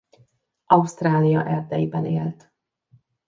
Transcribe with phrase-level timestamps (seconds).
[0.65, 2.51] Ausztrália erdeiben élt.